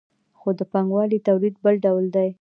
خو 0.39 0.49
د 0.59 0.61
پانګوالي 0.71 1.19
تولید 1.27 1.55
بل 1.63 1.75
ډول 1.85 2.05
دی. 2.15 2.29